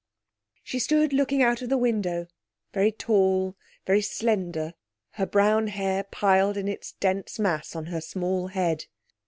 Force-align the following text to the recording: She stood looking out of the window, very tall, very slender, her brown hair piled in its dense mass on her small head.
She 0.63 0.79
stood 0.79 1.13
looking 1.13 1.43
out 1.43 1.61
of 1.61 1.69
the 1.69 1.77
window, 1.77 2.25
very 2.73 2.91
tall, 2.91 3.55
very 3.85 4.01
slender, 4.01 4.73
her 5.11 5.27
brown 5.27 5.67
hair 5.67 6.03
piled 6.05 6.57
in 6.57 6.67
its 6.67 6.93
dense 6.93 7.37
mass 7.37 7.75
on 7.75 7.85
her 7.85 8.01
small 8.01 8.47
head. 8.47 8.87